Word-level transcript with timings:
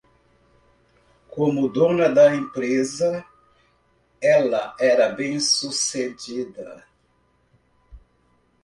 Como 1.29 1.67
dona 1.69 2.09
da 2.09 2.33
empresa, 2.35 3.23
ela 4.19 4.75
era 4.79 5.09
bem-sucedida 5.09 6.83